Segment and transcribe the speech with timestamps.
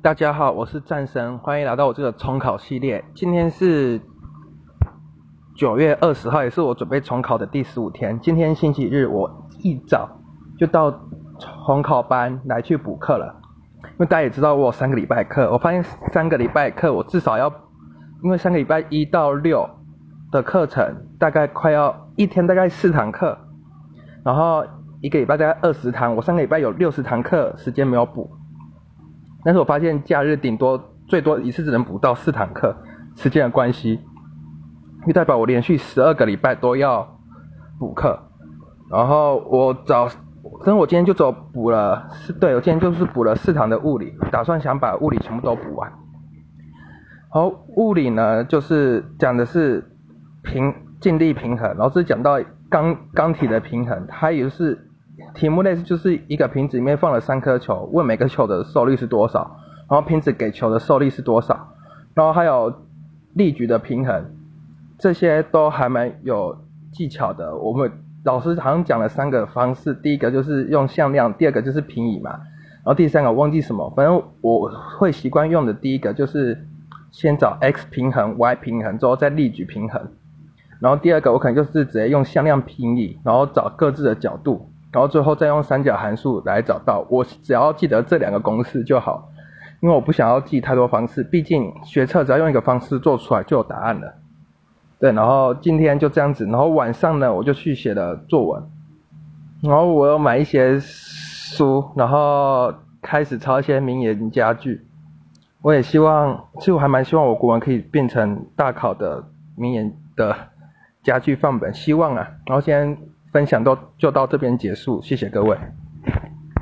[0.00, 3.04] 大家好，我是战神，欢迎来到我这个重考系列。
[3.16, 4.00] 今天是
[5.56, 8.18] 九月二十号，也是我准备重考的第十五天。
[8.20, 10.08] 今天星期日，我一早
[10.56, 10.88] 就到
[11.66, 13.40] 重考班来去补课了。
[13.82, 17.52] 因为大家也知道，我有三个礼拜课，我发现三个礼拜课我至少要，
[18.22, 19.68] 因为三个礼拜一到六
[20.30, 23.36] 的课程大概快要一天大概四堂课，
[24.24, 24.64] 然后
[25.00, 28.30] 一个礼拜大概二十堂，我三个礼拜有六十堂课时间没有补。
[29.48, 32.76] 但是我发现假日顶多最多一次只能补到四堂课，
[33.16, 33.98] 时间的关系，
[35.06, 37.18] 就代表我连续十二个礼拜都要
[37.78, 38.24] 补课。
[38.90, 40.06] 然后我早，
[40.66, 45.90] 但我今天就走补了，是对我今天就是补了四堂的物理，打算想把物理全部都补完。
[47.30, 49.82] 好，物理呢就是讲的是
[50.42, 52.38] 平静力平衡，老师讲到
[52.68, 54.87] 钢钢体的平衡，它也是。
[55.34, 59.58] 题目类似就是一个瓶子里面放了三颗球，问每个球的受力是多少，
[59.88, 61.74] 然后瓶子给球的受力是多少，
[62.14, 62.72] 然后还有
[63.34, 64.24] 力矩的平衡，
[64.98, 66.58] 这些都还蛮有
[66.92, 67.56] 技巧的。
[67.56, 67.90] 我们
[68.24, 76.66] 老师好像讲了三个方式，第一个就是用向量，第二个就是平移嘛，然后第三个忘记什么，反正我会习惯用的第一个就是
[77.10, 80.08] 先找 x 平衡、y 平衡之后再力矩平衡，
[80.80, 84.70] 然后第二个我可能就是直接用向量平移，然后找各自的角度。
[84.90, 89.28] 然后最后再用三角函数来找到，我只要记得这两个公式就好，
[89.80, 94.14] 因为我不想要记太多方式，毕竟学测只要用一个方式做出来就有答案了。
[94.98, 98.62] 对，然后今天就这样子，然后晚上呢我就去写了作文，
[99.62, 102.72] 然后我又买一些书，然后
[103.02, 104.86] 开始抄一些名言佳句。
[105.60, 109.22] 我也希望，其实我还蛮希望我国文可以变成大考的
[109.54, 110.34] 名言的
[111.02, 112.26] 佳句范本，希望啊。
[112.46, 112.96] 然后先。
[113.32, 115.56] 分享到就到这边结束，谢谢各位。